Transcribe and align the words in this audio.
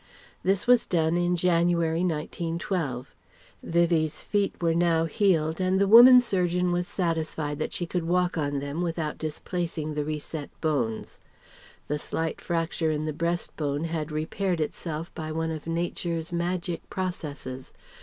This 0.41 0.65
was 0.65 0.87
done 0.87 1.15
in 1.15 1.35
January, 1.35 2.03
1912. 2.03 3.13
Vivie's 3.61 4.23
feet 4.23 4.55
were 4.59 4.73
now 4.73 5.05
healed 5.05 5.61
and 5.61 5.79
the 5.79 5.85
woman 5.87 6.19
surgeon 6.19 6.71
was 6.71 6.87
satisfied 6.87 7.59
that 7.59 7.71
she 7.71 7.85
could 7.85 8.05
walk 8.05 8.35
on 8.35 8.57
them 8.57 8.81
without 8.81 9.19
displacing 9.19 9.93
the 9.93 10.03
reset 10.03 10.49
bones. 10.59 11.19
The 11.87 11.99
slight 11.99 12.41
fracture 12.41 12.89
in 12.89 13.05
the 13.05 13.13
breastbone 13.13 13.83
had 13.83 14.11
repaired 14.11 14.59
itself 14.59 15.13
by 15.13 15.31
one 15.31 15.51
of 15.51 15.67
Nature's 15.67 16.33
magic 16.33 16.89
processes. 16.89 17.71